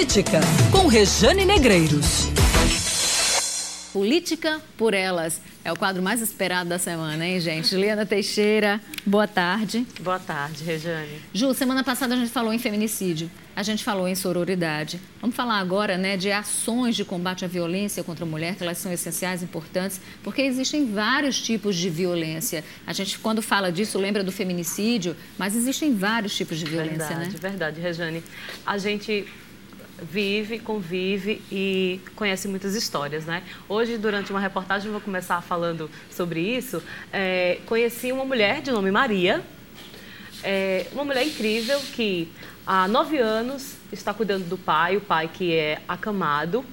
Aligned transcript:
Política, 0.00 0.40
com 0.72 0.86
Rejane 0.86 1.44
Negreiros. 1.44 2.26
Política 3.92 4.58
por 4.78 4.94
Elas. 4.94 5.42
É 5.62 5.70
o 5.70 5.76
quadro 5.76 6.02
mais 6.02 6.22
esperado 6.22 6.70
da 6.70 6.78
semana, 6.78 7.26
hein, 7.26 7.38
gente? 7.38 7.68
Juliana 7.68 8.06
Teixeira, 8.06 8.80
boa 9.04 9.28
tarde. 9.28 9.86
Boa 10.00 10.18
tarde, 10.18 10.64
Rejane. 10.64 11.20
Ju, 11.34 11.52
semana 11.52 11.84
passada 11.84 12.14
a 12.14 12.16
gente 12.16 12.30
falou 12.30 12.50
em 12.50 12.58
feminicídio, 12.58 13.30
a 13.54 13.62
gente 13.62 13.84
falou 13.84 14.08
em 14.08 14.14
sororidade. 14.14 14.98
Vamos 15.20 15.36
falar 15.36 15.58
agora 15.58 15.98
né, 15.98 16.16
de 16.16 16.32
ações 16.32 16.96
de 16.96 17.04
combate 17.04 17.44
à 17.44 17.48
violência 17.48 18.02
contra 18.02 18.24
a 18.24 18.28
mulher, 18.28 18.54
que 18.54 18.62
elas 18.62 18.78
são 18.78 18.90
essenciais, 18.90 19.42
importantes, 19.42 20.00
porque 20.22 20.40
existem 20.40 20.90
vários 20.90 21.38
tipos 21.42 21.76
de 21.76 21.90
violência. 21.90 22.64
A 22.86 22.94
gente, 22.94 23.18
quando 23.18 23.42
fala 23.42 23.70
disso, 23.70 23.98
lembra 23.98 24.24
do 24.24 24.32
feminicídio, 24.32 25.14
mas 25.36 25.54
existem 25.54 25.94
vários 25.94 26.34
tipos 26.34 26.58
de 26.58 26.64
violência, 26.64 26.96
verdade, 26.96 27.20
né? 27.20 27.28
Verdade, 27.38 27.50
verdade, 27.50 27.80
Rejane. 27.82 28.24
A 28.64 28.78
gente 28.78 29.26
vive, 30.02 30.58
convive 30.58 31.42
e 31.50 32.00
conhece 32.16 32.48
muitas 32.48 32.74
histórias, 32.74 33.24
né? 33.24 33.42
Hoje, 33.68 33.98
durante 33.98 34.30
uma 34.30 34.40
reportagem, 34.40 34.90
vou 34.90 35.00
começar 35.00 35.40
falando 35.42 35.90
sobre 36.10 36.40
isso. 36.40 36.82
É, 37.12 37.58
conheci 37.66 38.12
uma 38.12 38.24
mulher 38.24 38.62
de 38.62 38.70
nome 38.70 38.90
Maria, 38.90 39.42
é, 40.42 40.86
uma 40.92 41.04
mulher 41.04 41.26
incrível 41.26 41.78
que 41.94 42.28
há 42.66 42.88
nove 42.88 43.18
anos 43.18 43.74
está 43.92 44.14
cuidando 44.14 44.48
do 44.48 44.56
pai, 44.56 44.96
o 44.96 45.00
pai 45.00 45.28
que 45.32 45.54
é 45.54 45.80
acamado. 45.88 46.64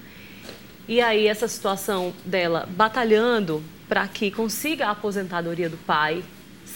E 0.86 1.00
aí 1.00 1.26
essa 1.26 1.46
situação 1.46 2.14
dela 2.24 2.66
batalhando 2.70 3.62
para 3.88 4.06
que 4.08 4.30
consiga 4.30 4.86
a 4.86 4.90
aposentadoria 4.90 5.68
do 5.68 5.76
pai, 5.76 6.22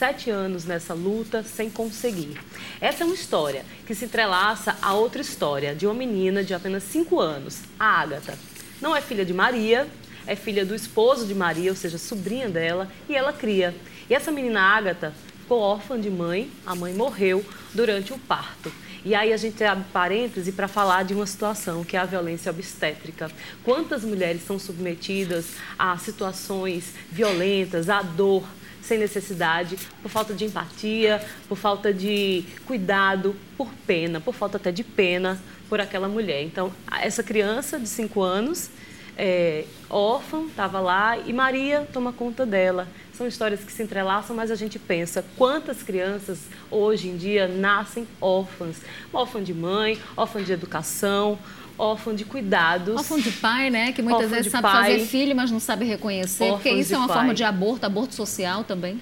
sete 0.02 0.30
anos 0.30 0.64
nessa 0.64 0.94
luta 0.94 1.44
sem 1.44 1.70
conseguir. 1.70 2.36
Essa 2.80 3.04
é 3.04 3.06
uma 3.06 3.14
história 3.14 3.64
que 3.86 3.94
se 3.94 4.06
entrelaça 4.06 4.76
a 4.82 4.94
outra 4.94 5.22
história 5.22 5.76
de 5.76 5.86
uma 5.86 5.94
menina 5.94 6.42
de 6.42 6.52
apenas 6.52 6.82
cinco 6.82 7.20
anos, 7.20 7.60
a 7.78 8.00
Ágata. 8.00 8.36
Não 8.80 8.96
é 8.96 9.00
filha 9.00 9.24
de 9.24 9.32
Maria, 9.32 9.86
é 10.26 10.34
filha 10.34 10.66
do 10.66 10.74
esposo 10.74 11.24
de 11.24 11.36
Maria, 11.36 11.70
ou 11.70 11.76
seja, 11.76 11.98
sobrinha 11.98 12.48
dela, 12.48 12.90
e 13.08 13.14
ela 13.14 13.32
cria. 13.32 13.76
E 14.10 14.14
essa 14.14 14.32
menina 14.32 14.60
Ágata 14.60 15.12
ficou 15.38 15.60
órfã 15.60 16.00
de 16.00 16.10
mãe, 16.10 16.50
a 16.66 16.74
mãe 16.74 16.92
morreu 16.92 17.44
durante 17.72 18.12
o 18.12 18.18
parto. 18.18 18.72
E 19.04 19.14
aí 19.14 19.32
a 19.32 19.36
gente 19.36 19.62
abre 19.62 19.84
parêntese 19.92 20.50
para 20.50 20.66
falar 20.66 21.04
de 21.04 21.14
uma 21.14 21.26
situação 21.26 21.84
que 21.84 21.96
é 21.96 22.00
a 22.00 22.04
violência 22.04 22.50
obstétrica. 22.50 23.30
Quantas 23.62 24.02
mulheres 24.02 24.44
são 24.44 24.58
submetidas 24.58 25.44
a 25.78 25.96
situações 25.96 26.92
violentas, 27.08 27.88
à 27.88 28.02
dor, 28.02 28.42
sem 28.82 28.98
necessidade, 28.98 29.78
por 30.02 30.10
falta 30.10 30.34
de 30.34 30.44
empatia, 30.44 31.24
por 31.48 31.56
falta 31.56 31.94
de 31.94 32.44
cuidado, 32.66 33.34
por 33.56 33.70
pena, 33.86 34.20
por 34.20 34.34
falta 34.34 34.56
até 34.56 34.72
de 34.72 34.84
pena 34.84 35.40
por 35.68 35.80
aquela 35.80 36.06
mulher. 36.06 36.42
Então, 36.42 36.70
essa 37.00 37.22
criança 37.22 37.78
de 37.78 37.88
5 37.88 38.20
anos, 38.20 38.68
é, 39.16 39.64
órfã, 39.90 40.44
estava 40.46 40.80
lá 40.80 41.18
e 41.18 41.32
Maria 41.32 41.86
toma 41.92 42.12
conta 42.12 42.46
dela. 42.46 42.88
São 43.12 43.26
histórias 43.26 43.62
que 43.62 43.72
se 43.72 43.82
entrelaçam, 43.82 44.34
mas 44.34 44.50
a 44.50 44.54
gente 44.54 44.78
pensa 44.78 45.24
quantas 45.36 45.82
crianças 45.82 46.40
hoje 46.70 47.08
em 47.08 47.16
dia 47.16 47.46
nascem 47.46 48.06
órfãs. 48.20 48.78
Órfã 49.12 49.42
de 49.42 49.52
mãe, 49.52 49.98
órfã 50.16 50.42
de 50.42 50.52
educação, 50.52 51.38
órfão 51.76 52.14
de 52.14 52.24
cuidados. 52.24 52.96
Órfão 52.96 53.18
de 53.18 53.30
pai, 53.30 53.68
né? 53.70 53.92
Que 53.92 54.00
muitas 54.00 54.30
vezes 54.30 54.50
sabe 54.50 54.62
pai, 54.62 54.92
fazer 54.92 55.06
filho, 55.06 55.36
mas 55.36 55.50
não 55.50 55.60
sabe 55.60 55.84
reconhecer. 55.84 56.48
Porque 56.48 56.70
isso 56.70 56.94
é 56.94 56.98
uma 56.98 57.06
pai. 57.06 57.18
forma 57.18 57.34
de 57.34 57.44
aborto, 57.44 57.84
aborto 57.84 58.14
social 58.14 58.64
também. 58.64 59.00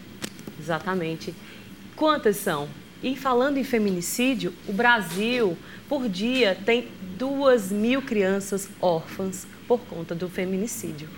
Exatamente. 0.59 1.35
Quantas 1.95 2.37
são? 2.37 2.69
E 3.03 3.17
falando 3.17 3.57
em 3.57 3.65
feminicídio, 3.65 4.53
o 4.69 4.73
Brasil, 4.73 5.57
por 5.89 6.09
dia, 6.09 6.59
tem 6.67 6.89
duas 7.17 7.71
mil 7.71 8.03
crianças 8.03 8.69
órfãs 8.81 9.47
por 9.71 9.79
conta 9.83 10.17
do 10.17 10.29
feminicídio. 10.29 11.09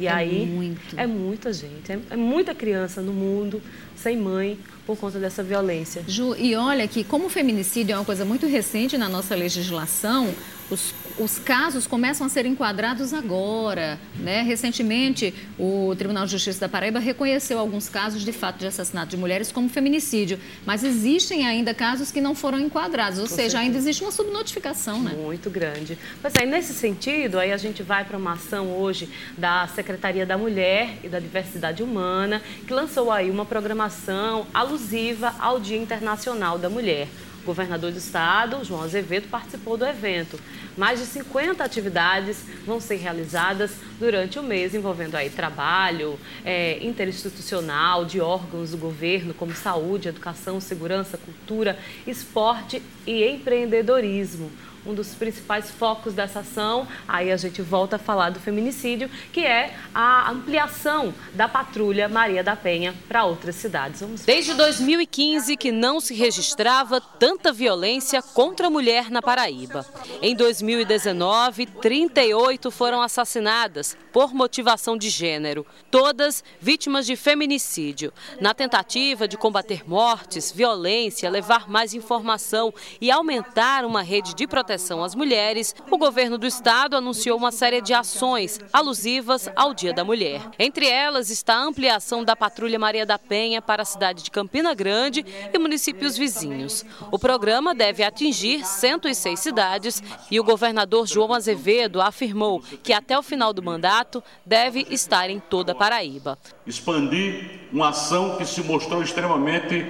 E 0.00 0.06
é 0.06 0.10
aí 0.10 0.46
muito. 0.46 0.98
é 0.98 1.06
muita 1.06 1.52
gente, 1.52 1.92
é, 1.92 1.98
é 2.08 2.16
muita 2.16 2.54
criança 2.54 3.02
no 3.02 3.12
mundo 3.12 3.60
sem 3.94 4.16
mãe 4.16 4.58
por 4.86 4.96
conta 4.96 5.18
dessa 5.18 5.42
violência. 5.42 6.02
Ju, 6.08 6.34
e 6.38 6.54
olha 6.54 6.88
que 6.88 7.04
como 7.04 7.26
o 7.26 7.28
feminicídio 7.28 7.92
é 7.92 7.96
uma 7.96 8.04
coisa 8.04 8.24
muito 8.24 8.46
recente 8.46 8.96
na 8.96 9.10
nossa 9.10 9.34
legislação, 9.34 10.34
os, 10.70 10.94
os 11.18 11.38
casos 11.38 11.86
começam 11.86 12.26
a 12.26 12.30
ser 12.30 12.46
enquadrados 12.46 13.12
agora. 13.12 13.98
Né? 14.16 14.42
Recentemente, 14.42 15.34
o 15.58 15.94
Tribunal 15.96 16.24
de 16.24 16.32
Justiça 16.32 16.60
da 16.60 16.68
Paraíba 16.68 16.98
reconheceu 16.98 17.58
alguns 17.58 17.88
casos 17.88 18.22
de 18.22 18.32
fato 18.32 18.58
de 18.58 18.66
assassinato 18.66 19.10
de 19.10 19.16
mulheres 19.16 19.52
como 19.52 19.68
feminicídio, 19.68 20.38
mas 20.64 20.84
existem 20.84 21.46
ainda 21.46 21.74
casos 21.74 22.10
que 22.10 22.20
não 22.20 22.34
foram 22.34 22.58
enquadrados, 22.58 23.18
ou 23.18 23.24
Com 23.24 23.30
seja, 23.30 23.42
certeza. 23.42 23.58
ainda 23.58 23.78
existe 23.78 24.02
uma 24.02 24.12
subnotificação. 24.12 25.02
Né? 25.02 25.12
Muito 25.14 25.50
grande. 25.50 25.98
Mas 26.22 26.32
aí, 26.38 26.46
nesse 26.46 26.72
sentido, 26.72 27.38
aí 27.38 27.52
a 27.52 27.56
gente 27.56 27.82
vai 27.82 28.04
para 28.04 28.16
uma 28.16 28.32
ação 28.32 28.68
hoje 28.68 29.08
da 29.36 29.66
Secretaria 29.68 30.26
da 30.26 30.36
Mulher 30.38 30.98
e 31.02 31.08
da 31.08 31.18
Diversidade 31.18 31.82
Humana, 31.82 32.42
que 32.66 32.72
lançou 32.72 33.10
aí 33.10 33.30
uma 33.30 33.44
programação 33.44 34.46
alusiva 34.52 35.34
ao 35.38 35.60
Dia 35.60 35.76
Internacional 35.78 36.58
da 36.58 36.68
Mulher. 36.68 37.08
Governador 37.44 37.90
do 37.90 37.98
estado, 37.98 38.64
João 38.64 38.82
Azevedo, 38.82 39.28
participou 39.28 39.76
do 39.76 39.84
evento. 39.84 40.38
Mais 40.76 40.98
de 41.00 41.06
50 41.06 41.62
atividades 41.62 42.44
vão 42.64 42.80
ser 42.80 42.96
realizadas 42.96 43.72
durante 43.98 44.38
o 44.38 44.42
mês, 44.42 44.74
envolvendo 44.74 45.16
aí 45.16 45.28
trabalho 45.30 46.18
é, 46.44 46.78
interinstitucional 46.84 48.04
de 48.04 48.20
órgãos 48.20 48.70
do 48.70 48.78
governo, 48.78 49.34
como 49.34 49.54
saúde, 49.54 50.08
educação, 50.08 50.60
segurança, 50.60 51.18
cultura, 51.18 51.78
esporte 52.06 52.82
e 53.06 53.24
empreendedorismo 53.24 54.50
um 54.84 54.94
dos 54.94 55.14
principais 55.14 55.70
focos 55.70 56.12
dessa 56.12 56.40
ação, 56.40 56.86
aí 57.06 57.30
a 57.30 57.36
gente 57.36 57.62
volta 57.62 57.96
a 57.96 57.98
falar 57.98 58.30
do 58.30 58.40
feminicídio, 58.40 59.08
que 59.32 59.40
é 59.40 59.74
a 59.94 60.30
ampliação 60.30 61.14
da 61.34 61.48
patrulha 61.48 62.08
Maria 62.08 62.42
da 62.42 62.56
Penha 62.56 62.94
para 63.08 63.24
outras 63.24 63.56
cidades. 63.56 64.00
Vamos... 64.00 64.22
Desde 64.22 64.54
2015 64.54 65.56
que 65.56 65.70
não 65.70 66.00
se 66.00 66.14
registrava 66.14 67.00
tanta 67.00 67.52
violência 67.52 68.20
contra 68.20 68.66
a 68.66 68.70
mulher 68.70 69.10
na 69.10 69.22
Paraíba. 69.22 69.86
Em 70.20 70.34
2019, 70.34 71.66
38 71.66 72.70
foram 72.70 73.00
assassinadas 73.02 73.96
por 74.12 74.34
motivação 74.34 74.96
de 74.96 75.08
gênero, 75.08 75.64
todas 75.90 76.42
vítimas 76.60 77.06
de 77.06 77.16
feminicídio. 77.16 78.12
Na 78.40 78.52
tentativa 78.52 79.28
de 79.28 79.36
combater 79.36 79.88
mortes, 79.88 80.52
violência, 80.52 81.30
levar 81.30 81.68
mais 81.68 81.94
informação 81.94 82.74
e 83.00 83.10
aumentar 83.10 83.84
uma 83.84 84.02
rede 84.02 84.34
de 84.34 84.46
proteção 84.46 84.71
proteção 84.72 85.04
às 85.04 85.14
mulheres, 85.14 85.74
o 85.90 85.98
governo 85.98 86.38
do 86.38 86.46
estado 86.46 86.96
anunciou 86.96 87.36
uma 87.36 87.52
série 87.52 87.82
de 87.82 87.92
ações 87.92 88.58
alusivas 88.72 89.50
ao 89.54 89.74
Dia 89.74 89.92
da 89.92 90.02
Mulher. 90.02 90.40
Entre 90.58 90.88
elas 90.88 91.28
está 91.28 91.56
a 91.56 91.62
ampliação 91.62 92.24
da 92.24 92.34
Patrulha 92.34 92.78
Maria 92.78 93.04
da 93.04 93.18
Penha 93.18 93.60
para 93.60 93.82
a 93.82 93.84
cidade 93.84 94.22
de 94.22 94.30
Campina 94.30 94.72
Grande 94.72 95.26
e 95.52 95.58
municípios 95.58 96.16
vizinhos. 96.16 96.86
O 97.10 97.18
programa 97.18 97.74
deve 97.74 98.02
atingir 98.02 98.64
106 98.64 99.38
cidades 99.38 100.02
e 100.30 100.40
o 100.40 100.44
governador 100.44 101.06
João 101.06 101.34
Azevedo 101.34 102.00
afirmou 102.00 102.62
que 102.82 102.94
até 102.94 103.18
o 103.18 103.22
final 103.22 103.52
do 103.52 103.62
mandato 103.62 104.24
deve 104.46 104.86
estar 104.88 105.28
em 105.28 105.38
toda 105.38 105.72
a 105.72 105.74
Paraíba. 105.74 106.38
Expandir 106.66 107.68
uma 107.70 107.90
ação 107.90 108.38
que 108.38 108.46
se 108.46 108.62
mostrou 108.62 109.02
extremamente 109.02 109.84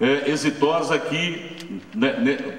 é, 0.00 0.30
exitosa 0.30 0.94
aqui 0.94 1.55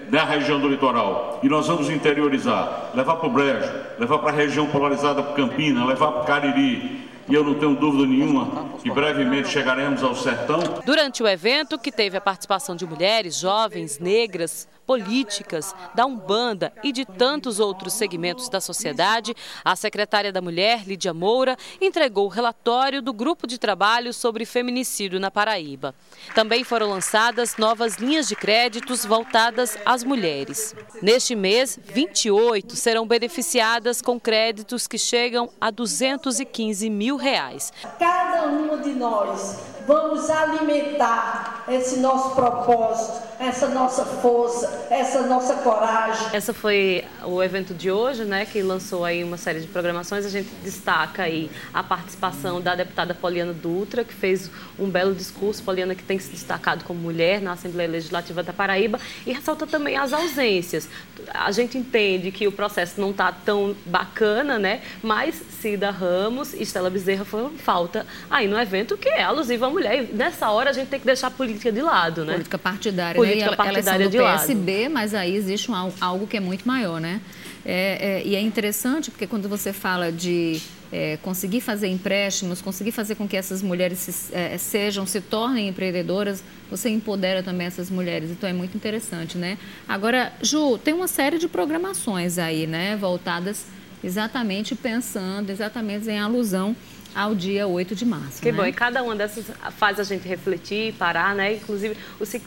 na 0.09 0.23
região 0.25 0.59
do 0.59 0.67
litoral. 0.67 1.39
E 1.43 1.49
nós 1.49 1.67
vamos 1.67 1.89
interiorizar, 1.89 2.91
levar 2.93 3.15
para 3.15 3.27
o 3.27 3.31
Brejo, 3.31 3.71
levar 3.99 4.19
para 4.19 4.29
a 4.29 4.33
região 4.33 4.67
polarizada 4.67 5.21
para 5.23 5.33
Campina, 5.33 5.85
levar 5.85 6.11
para 6.11 6.21
o 6.21 6.25
Cariri, 6.25 7.06
e 7.27 7.33
eu 7.33 7.43
não 7.43 7.55
tenho 7.55 7.75
dúvida 7.75 8.05
nenhuma 8.05 8.69
que 8.81 8.89
brevemente 8.89 9.49
chegaremos 9.49 10.01
ao 10.03 10.15
sertão. 10.15 10.59
Durante 10.85 11.21
o 11.21 11.27
evento, 11.27 11.77
que 11.77 11.91
teve 11.91 12.17
a 12.17 12.21
participação 12.21 12.75
de 12.75 12.85
mulheres, 12.85 13.37
jovens, 13.37 13.99
negras, 13.99 14.67
políticas, 14.87 15.75
da 15.93 16.05
Umbanda 16.05 16.71
e 16.81 16.93
de 16.93 17.03
tantos 17.03 17.59
outros 17.59 17.93
segmentos 17.93 18.47
da 18.47 18.61
sociedade, 18.61 19.35
a 19.63 19.75
secretária 19.75 20.31
da 20.31 20.41
Mulher, 20.41 20.87
Lídia 20.87 21.13
Moura, 21.13 21.57
entregou 21.81 22.25
o 22.25 22.29
relatório 22.29 23.01
do 23.01 23.11
grupo 23.11 23.45
de 23.45 23.57
trabalho 23.57 24.13
sobre 24.13 24.45
feminicídio 24.45 25.19
na 25.19 25.29
Paraíba. 25.29 25.93
Também 26.33 26.63
foram 26.63 26.89
lançadas 26.89 27.57
novas 27.57 27.97
linhas 27.97 28.29
de 28.29 28.35
créditos 28.35 29.03
voltadas 29.03 29.77
às 29.85 30.05
mulheres. 30.05 30.73
Neste 31.01 31.35
mês, 31.35 31.77
28 31.83 32.77
serão 32.77 33.05
beneficiadas 33.05 34.01
com 34.01 34.17
créditos 34.17 34.87
que 34.87 34.97
chegam 34.97 35.49
a 35.59 35.69
215 35.69 36.89
mil 36.89 37.16
reais. 37.17 37.73
Cada 37.99 38.43
uma 38.47 38.77
de 38.77 38.91
nós 38.91 39.59
vamos 39.85 40.29
alimentar 40.29 41.36
esse 41.67 41.99
nosso 41.99 42.33
propósito, 42.33 43.27
essa 43.39 43.67
nossa 43.67 44.05
força, 44.05 44.87
essa 44.89 45.21
nossa 45.23 45.55
coragem. 45.55 46.27
Essa 46.31 46.53
foi 46.53 47.03
o 47.25 47.43
evento 47.43 47.73
de 47.73 47.91
hoje, 47.91 48.23
né, 48.23 48.45
que 48.45 48.61
lançou 48.61 49.03
aí 49.03 49.23
uma 49.23 49.37
série 49.37 49.59
de 49.59 49.67
programações. 49.67 50.25
A 50.25 50.29
gente 50.29 50.49
destaca 50.63 51.23
aí 51.23 51.51
a 51.73 51.83
participação 51.83 52.61
da 52.61 52.73
deputada 52.73 53.13
Poliana 53.13 53.53
Dutra, 53.53 54.03
que 54.03 54.13
fez 54.13 54.49
um 54.79 54.89
belo 54.89 55.13
discurso. 55.13 55.61
Poliana 55.61 55.93
que 55.93 56.03
tem 56.03 56.17
se 56.17 56.29
destacado 56.29 56.85
como 56.85 56.99
mulher 56.99 57.41
na 57.41 57.51
Assembleia 57.51 57.89
Legislativa 57.89 58.41
da 58.41 58.53
Paraíba 58.53 58.99
e 59.25 59.33
ressalta 59.33 59.67
também 59.67 59.97
as 59.97 60.13
ausências. 60.13 60.87
A 61.33 61.51
gente 61.51 61.77
entende 61.77 62.31
que 62.31 62.47
o 62.47 62.51
processo 62.51 62.99
não 63.01 63.11
está 63.11 63.31
tão 63.31 63.75
bacana, 63.85 64.57
né, 64.57 64.81
mas 65.03 65.35
Cida 65.59 65.91
Ramos 65.91 66.53
e 66.53 66.63
Estela 66.63 66.89
Bezerra 66.89 67.25
foram 67.25 67.49
falta 67.51 68.05
aí 68.29 68.47
no 68.47 68.57
evento 68.57 68.97
que 68.97 69.09
é 69.09 69.23
alusivo 69.23 69.65
à 69.65 69.69
mulher. 69.69 70.03
E 70.03 70.13
nessa 70.13 70.49
hora 70.49 70.69
a 70.69 70.73
gente 70.73 70.87
tem 70.87 70.99
que 70.99 71.05
deixar 71.05 71.27
a 71.27 71.31
política 71.31 71.56
de 71.59 71.81
lado, 71.81 72.25
né? 72.25 72.33
Política 72.33 72.57
partidária, 72.57 73.15
política 73.15 73.51
né? 73.51 73.55
partidária 73.55 74.03
elas 74.03 74.13
são 74.13 74.21
do 74.21 74.25
de 74.25 74.53
PSB, 74.53 74.81
lado. 74.83 74.93
mas 74.93 75.13
aí 75.13 75.35
existe 75.35 75.71
um, 75.71 75.91
algo 75.99 76.27
que 76.27 76.37
é 76.37 76.39
muito 76.39 76.67
maior, 76.67 76.99
né? 76.99 77.21
É, 77.65 78.21
é, 78.21 78.25
e 78.25 78.35
é 78.35 78.39
interessante 78.39 79.11
porque 79.11 79.27
quando 79.27 79.49
você 79.49 79.73
fala 79.73 80.11
de 80.11 80.61
é, 80.91 81.17
conseguir 81.21 81.59
fazer 81.61 81.87
empréstimos, 81.87 82.61
conseguir 82.61 82.91
fazer 82.91 83.15
com 83.15 83.27
que 83.27 83.35
essas 83.35 83.61
mulheres 83.61 83.99
se, 83.99 84.33
é, 84.33 84.57
sejam, 84.57 85.05
se 85.05 85.19
tornem 85.19 85.67
empreendedoras, 85.67 86.43
você 86.69 86.89
empodera 86.89 87.43
também 87.43 87.67
essas 87.67 87.89
mulheres. 87.89 88.31
Então 88.31 88.49
é 88.49 88.53
muito 88.53 88.75
interessante, 88.75 89.37
né? 89.37 89.57
Agora, 89.87 90.31
Ju, 90.41 90.77
tem 90.77 90.93
uma 90.93 91.07
série 91.07 91.37
de 91.37 91.47
programações 91.47 92.37
aí, 92.37 92.65
né? 92.65 92.95
Voltadas 92.95 93.65
exatamente 94.03 94.75
pensando, 94.75 95.49
exatamente 95.49 96.09
em 96.09 96.19
alusão 96.19 96.75
ao 97.17 97.33
dia 97.33 97.65
8 97.65 97.95
de 97.95 98.05
março. 98.05 98.39
Que 98.39 98.51
né? 98.51 98.57
bom, 98.59 98.65
e 98.67 98.71
cada 98.71 99.01
uma 99.01 99.15
dessas 99.15 99.47
faz 99.71 99.99
a 99.99 100.03
gente 100.03 100.27
refletir, 100.27 100.93
parar, 100.93 101.33
né? 101.33 101.55
Inclusive, 101.55 101.97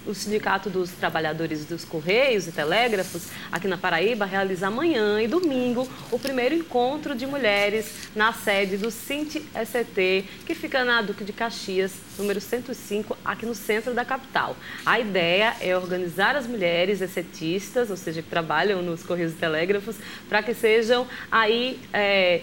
o 0.07 0.15
Sindicato 0.15 0.71
dos 0.71 0.93
Trabalhadores 0.93 1.65
dos 1.65 1.85
Correios 1.85 2.47
e 2.47 2.53
Telégrafos, 2.53 3.31
aqui 3.51 3.67
na 3.67 3.77
Paraíba, 3.77 4.25
realiza 4.25 4.69
amanhã 4.69 5.21
e 5.21 5.27
domingo 5.27 5.89
o 6.13 6.21
primeiro 6.21 6.55
encontro 6.55 7.17
de 7.17 7.27
mulheres 7.27 8.11
na 8.15 8.33
sede 8.33 8.77
do 8.77 8.93
Cinti 8.93 9.45
SET, 9.67 10.25
que 10.47 10.55
fica 10.55 10.85
na 10.85 11.03
Duque 11.03 11.25
de 11.25 11.33
Caxias, 11.33 11.93
número 12.17 12.41
105, 12.41 13.19
aqui 13.25 13.45
no 13.45 13.57
centro 13.57 13.93
da 13.93 14.05
capital. 14.05 14.55
A 14.87 15.01
ideia 15.01 15.57
é 15.61 15.77
organizar 15.77 16.37
as 16.37 16.47
mulheres 16.47 17.01
excetistas, 17.01 17.91
ou 17.91 17.97
seja, 17.97 18.23
que 18.23 18.29
trabalham 18.31 18.81
nos 18.83 19.03
Correios 19.03 19.33
e 19.33 19.37
Telégrafos, 19.37 19.97
para 20.29 20.45
que 20.45 20.55
sejam 20.55 21.09
aí. 21.29 21.81
É, 21.93 22.43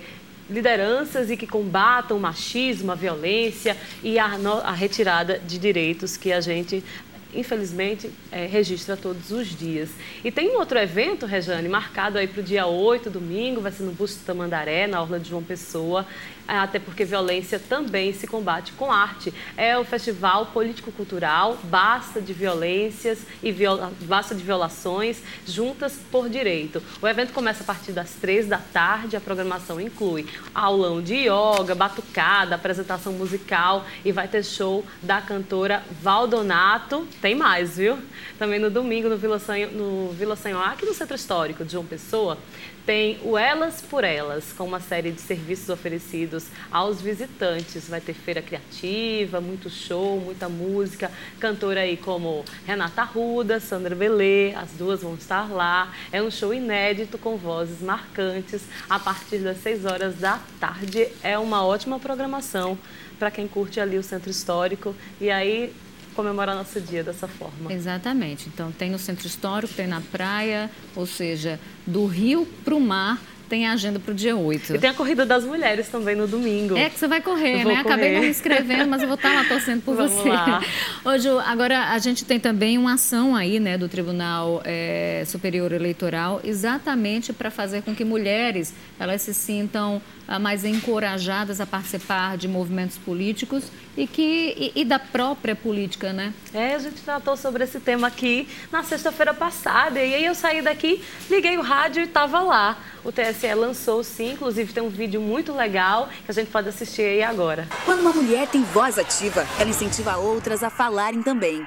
lideranças 0.49 1.29
e 1.29 1.37
que 1.37 1.45
combatam 1.45 2.17
o 2.17 2.19
machismo, 2.19 2.91
a 2.91 2.95
violência 2.95 3.77
e 4.03 4.17
a, 4.17 4.25
a 4.63 4.71
retirada 4.71 5.39
de 5.39 5.57
direitos 5.57 6.15
que 6.15 6.31
a 6.31 6.41
gente 6.41 6.83
infelizmente, 7.33 8.11
é, 8.31 8.45
registra 8.45 8.95
todos 8.95 9.31
os 9.31 9.47
dias. 9.47 9.89
E 10.23 10.31
tem 10.31 10.49
um 10.49 10.59
outro 10.59 10.77
evento, 10.77 11.25
Rejane, 11.25 11.69
marcado 11.69 12.17
aí 12.17 12.27
para 12.27 12.41
o 12.41 12.43
dia 12.43 12.65
8, 12.65 13.09
domingo, 13.09 13.61
vai 13.61 13.71
ser 13.71 13.83
no 13.83 13.91
Busto 13.91 14.23
Tamandaré, 14.25 14.87
na 14.87 15.01
Orla 15.01 15.19
de 15.19 15.29
João 15.29 15.43
Pessoa, 15.43 16.05
até 16.47 16.79
porque 16.79 17.03
violência 17.03 17.59
também 17.59 18.13
se 18.13 18.25
combate 18.25 18.71
com 18.73 18.91
arte. 18.91 19.33
É 19.57 19.77
o 19.77 19.83
Festival 19.83 20.47
Político-Cultural 20.47 21.57
Basta 21.63 22.21
de 22.21 22.31
Violências 22.31 23.19
e 23.43 23.51
viola, 23.51 23.91
Basta 24.01 24.33
de 24.33 24.43
Violações 24.43 25.21
Juntas 25.45 25.99
por 26.11 26.29
Direito. 26.29 26.81
O 27.01 27.07
evento 27.07 27.33
começa 27.33 27.63
a 27.63 27.65
partir 27.65 27.91
das 27.91 28.11
três 28.11 28.47
da 28.47 28.57
tarde, 28.57 29.17
a 29.17 29.21
programação 29.21 29.81
inclui 29.81 30.25
aulão 30.53 31.01
de 31.01 31.27
yoga, 31.27 31.75
batucada, 31.75 32.55
apresentação 32.55 33.13
musical 33.13 33.85
e 34.05 34.11
vai 34.11 34.27
ter 34.27 34.43
show 34.43 34.85
da 35.01 35.21
cantora 35.21 35.83
Valdonato. 36.01 37.07
Tem 37.21 37.33
mais, 37.33 37.77
viu? 37.77 37.97
Também 38.37 38.59
no 38.59 38.69
domingo 38.69 39.09
no 39.09 39.17
Vila 39.17 39.39
Sanho, 39.39 39.71
no 39.71 40.13
Vila 40.13 40.35
Sanho 40.35 40.59
aqui 40.59 40.85
no 40.85 40.93
Centro 40.93 41.15
Histórico 41.15 41.65
de 41.65 41.71
João 41.71 41.85
Pessoa, 41.85 42.37
tem 42.85 43.19
o 43.21 43.37
Elas 43.37 43.81
por 43.81 44.05
Elas, 44.05 44.53
com 44.53 44.63
uma 44.63 44.79
série 44.79 45.11
de 45.11 45.19
serviços 45.19 45.67
oferecidos 45.67 46.45
aos 46.71 47.01
visitantes. 47.01 47.89
Vai 47.89 47.99
ter 47.99 48.13
feira 48.13 48.41
criativa, 48.41 49.41
muito 49.41 49.69
show, 49.69 50.21
muita 50.21 50.47
música. 50.47 51.11
Cantora 51.37 51.81
aí 51.81 51.97
como 51.97 52.45
Renata 52.65 53.03
Ruda, 53.03 53.59
Sandra 53.59 53.93
Belê, 53.93 54.53
as 54.55 54.71
duas 54.71 55.01
vão 55.01 55.15
estar 55.15 55.51
lá. 55.51 55.91
É 56.13 56.21
um 56.21 56.31
show 56.31 56.53
inédito 56.53 57.17
com 57.17 57.35
vozes 57.35 57.81
marcantes 57.81 58.61
a 58.89 58.97
partir 58.97 59.39
das 59.39 59.57
6 59.57 59.83
horas 59.83 60.15
da 60.15 60.39
tarde. 60.57 61.09
É 61.21 61.37
uma 61.37 61.65
ótima 61.65 61.99
programação 61.99 62.77
para 63.19 63.29
quem 63.29 63.49
curte 63.49 63.81
ali 63.81 63.97
o 63.97 64.03
Centro 64.03 64.29
Histórico. 64.29 64.95
E 65.19 65.29
aí 65.29 65.73
comemorar 66.17 66.55
nosso 66.55 66.81
dia 66.81 67.03
dessa 67.03 67.27
forma. 67.27 67.71
Exatamente. 67.71 68.49
Então, 68.49 68.71
tem 68.71 68.89
no 68.89 68.97
Centro 68.97 69.27
Histórico, 69.27 69.73
tem 69.75 69.85
na 69.85 70.01
praia, 70.01 70.69
ou 70.95 71.05
seja, 71.05 71.59
do 71.85 72.07
rio 72.07 72.47
para 72.65 72.75
o 72.75 72.81
mar 72.81 73.21
tem 73.47 73.65
a 73.65 73.73
agenda 73.73 73.99
para 73.99 74.11
o 74.11 74.15
dia 74.15 74.35
8. 74.35 74.75
E 74.75 74.79
tem 74.79 74.89
a 74.89 74.93
Corrida 74.93 75.25
das 75.25 75.43
Mulheres 75.43 75.87
também 75.87 76.15
no 76.15 76.27
domingo. 76.27 76.77
É 76.77 76.89
que 76.89 76.99
você 76.99 77.07
vai 77.07 77.21
correr, 77.21 77.57
né? 77.57 77.63
Correr. 77.63 77.79
Acabei 77.79 78.13
não 78.13 78.21
me 78.21 78.29
inscrevendo, 78.29 78.87
mas 78.89 79.01
eu 79.01 79.07
vou 79.07 79.15
estar 79.15 79.33
lá 79.33 79.45
torcendo 79.45 79.81
por 79.81 79.95
Vamos 79.95 80.11
você. 80.11 80.29
Lá. 80.29 80.61
Hoje, 81.05 81.29
agora 81.45 81.89
a 81.89 81.97
gente 81.99 82.25
tem 82.25 82.39
também 82.39 82.77
uma 82.77 82.93
ação 82.93 83.35
aí, 83.35 83.59
né, 83.59 83.77
do 83.77 83.87
Tribunal 83.87 84.61
é, 84.65 85.23
Superior 85.25 85.71
Eleitoral, 85.71 86.41
exatamente 86.43 87.33
para 87.33 87.49
fazer 87.49 87.81
com 87.81 87.95
que 87.95 88.03
mulheres 88.03 88.73
elas 88.99 89.21
se 89.21 89.33
sintam 89.33 90.01
ah, 90.27 90.39
mais 90.39 90.65
encorajadas 90.65 91.61
a 91.61 91.65
participar 91.65 92.37
de 92.37 92.47
movimentos 92.47 92.97
políticos 92.97 93.71
e 93.95 94.05
que 94.05 94.53
e, 94.75 94.81
e, 94.81 94.85
da 94.85 94.99
própria 94.99 95.55
política, 95.55 96.11
né? 96.11 96.33
É, 96.53 96.75
a 96.75 96.79
gente 96.79 97.01
tratou 97.01 97.37
sobre 97.37 97.63
esse 97.63 97.79
tema 97.79 98.07
aqui 98.07 98.47
na 98.71 98.83
sexta-feira 98.83 99.33
passada 99.33 100.03
e 100.03 100.13
aí 100.13 100.25
eu 100.25 100.35
saí 100.35 100.61
daqui, 100.61 101.01
liguei 101.29 101.57
o 101.57 101.61
rádio 101.61 102.01
e 102.01 102.05
estava 102.05 102.41
lá. 102.41 102.77
O 103.03 103.11
TSE 103.37 103.53
lançou 103.53 104.03
sim, 104.03 104.31
inclusive 104.31 104.73
tem 104.73 104.81
um 104.81 104.89
vídeo 104.89 105.21
muito 105.21 105.53
legal 105.53 106.09
que 106.25 106.31
a 106.31 106.33
gente 106.33 106.49
pode 106.49 106.69
assistir 106.69 107.03
aí 107.03 107.23
agora. 107.23 107.67
Quando 107.85 107.99
uma 107.99 108.11
mulher 108.11 108.47
tem 108.47 108.63
voz 108.63 108.97
ativa, 108.97 109.45
ela 109.59 109.69
incentiva 109.69 110.17
outras 110.17 110.63
a 110.63 110.69
falarem 110.71 111.21
também. 111.21 111.65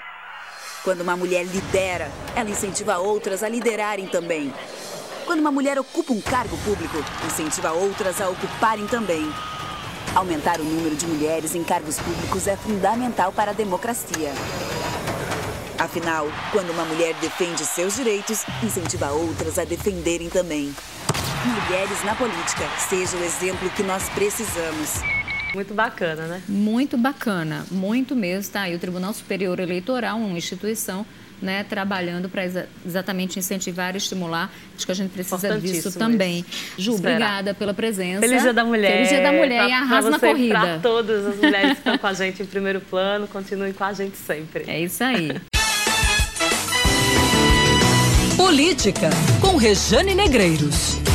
Quando 0.82 1.02
uma 1.02 1.17
mulher 1.17 1.44
lidera, 1.44 2.11
ela 2.34 2.50
incentiva 2.50 2.99
outras 2.99 3.43
a 3.44 3.49
liderarem 3.49 4.06
também. 4.08 4.52
Quando 5.25 5.40
uma 5.40 5.52
mulher 5.52 5.78
ocupa 5.78 6.12
um 6.12 6.20
cargo 6.20 6.56
público, 6.58 6.99
incentiva 7.26 7.70
outras 7.70 8.20
a 8.20 8.28
ocuparem 8.28 8.87
também. 8.88 9.32
Aumentar 10.14 10.61
o 10.61 10.64
número 10.64 10.96
de 10.96 11.06
mulheres 11.06 11.55
em 11.55 11.62
cargos 11.62 12.00
públicos 12.00 12.49
é 12.49 12.56
fundamental 12.56 13.31
para 13.31 13.52
a 13.52 13.55
democracia. 13.55 14.32
Afinal, 15.78 16.26
quando 16.50 16.70
uma 16.70 16.84
mulher 16.84 17.14
defende 17.20 17.64
seus 17.64 17.94
direitos, 17.94 18.44
incentiva 18.62 19.11
outras 19.12 19.58
a 19.58 19.64
defenderem 19.64 20.28
também. 20.28 20.75
Mulheres 21.44 22.04
na 22.04 22.14
política. 22.14 22.69
Seja 22.78 23.16
o 23.16 23.25
exemplo 23.25 23.70
que 23.70 23.82
nós 23.82 24.08
precisamos. 24.10 25.00
Muito 25.54 25.72
bacana, 25.72 26.26
né? 26.26 26.42
Muito 26.46 26.98
bacana, 26.98 27.64
muito 27.70 28.14
mesmo. 28.14 28.52
Tá 28.52 28.62
aí 28.62 28.75
o 28.75 28.78
Tribunal 28.78 29.12
Superior 29.12 29.58
Eleitoral, 29.58 30.19
uma 30.19 30.37
instituição 30.37 31.04
né, 31.40 31.64
trabalhando 31.64 32.28
para 32.28 32.44
exa 32.44 32.69
exatamente 32.84 33.38
incentivar 33.38 33.94
e 33.94 33.98
estimular. 33.98 34.52
Acho 34.76 34.84
que 34.84 34.93
a 34.93 34.94
gente 34.94 35.10
precisa 35.10 35.58
disso 35.58 35.98
também. 35.98 36.44
Ju, 36.76 36.93
Esperar. 36.94 37.15
obrigada 37.15 37.55
pela 37.55 37.72
presença. 37.72 38.20
Feliz 38.20 38.43
Dia 38.43 38.53
da 38.53 38.65
Mulher. 38.65 38.93
Feliz 38.93 39.08
Dia 39.08 39.22
da 39.22 39.32
Mulher 39.32 39.58
pra, 39.60 39.69
e 39.69 39.72
arrasa 39.72 40.10
na 40.10 40.19
corrida. 40.19 40.60
Para 40.60 40.79
todas 40.81 41.26
as 41.26 41.36
mulheres 41.36 41.72
que 41.72 41.79
estão 41.79 41.96
com 41.98 42.06
a 42.06 42.12
gente 42.12 42.43
em 42.43 42.46
primeiro 42.46 42.81
plano, 42.82 43.26
continuem 43.26 43.72
com 43.72 43.84
a 43.84 43.93
gente 43.94 44.17
sempre. 44.17 44.65
É 44.67 44.79
isso 44.79 45.03
aí. 45.03 45.41
Política, 48.36 49.08
com 49.41 49.56
Rejane 49.56 50.15
Negreiros. 50.15 51.09